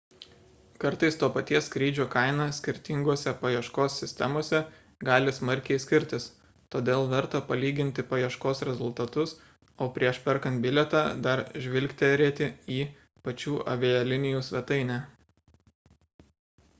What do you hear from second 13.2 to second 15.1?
pačių avialinijų svetainę